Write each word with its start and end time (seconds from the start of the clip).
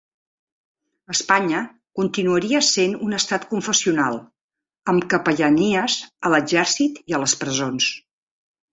Espanya 1.15 1.59
continuaria 1.99 2.63
sent 2.69 2.97
un 3.09 3.15
estat 3.19 3.47
confessional, 3.53 4.19
amb 4.95 5.09
capellanies 5.15 6.01
a 6.31 6.37
l'exèrcit 6.37 7.03
i 7.07 7.21
a 7.21 7.25
les 7.27 7.41
presons. 7.47 7.97